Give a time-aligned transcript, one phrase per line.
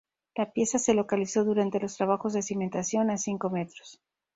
[0.35, 4.01] La pieza se localizó durante los trabajos de cimentación, a cinco metros.